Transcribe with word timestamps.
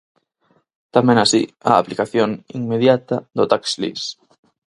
Tamén 0.95 1.17
así, 1.19 1.41
a 1.69 1.71
aplicación 1.81 2.29
"inmediata" 2.59 3.15
do 3.37 3.43
Tax 3.51 3.63
Lease. 3.81 4.09